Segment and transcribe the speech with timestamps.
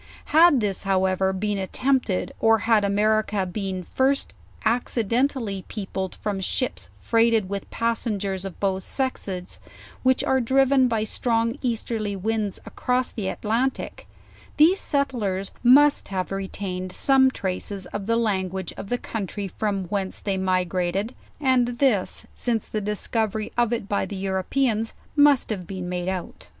[0.33, 4.33] Had this, however, been attempted, or had America been first
[4.65, 9.59] accidentally peopled from ships freighted with passengers of both sexes,
[10.01, 14.07] which are driven by strong easterly winds across the Atlantic,
[14.57, 19.83] these settlers must have retained some traces of the language of the country from 172,
[19.85, 24.07] JOURNAL OF whence they migrated; and this, since the discovery of it by.
[24.07, 26.49] the Europeans, must have been made out.